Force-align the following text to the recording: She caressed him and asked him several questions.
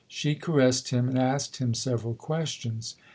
She 0.07 0.33
caressed 0.33 0.89
him 0.89 1.07
and 1.07 1.19
asked 1.19 1.57
him 1.57 1.75
several 1.75 2.15
questions. 2.15 2.95